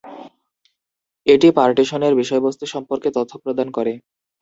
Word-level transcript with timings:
এটি 1.27 1.47
পার্টিশনের 1.57 2.13
বিষয়বস্তু 2.21 2.65
সম্পর্কে 2.73 3.09
তথ্য 3.17 3.33
প্রদান 3.43 3.67
করে। 3.77 3.93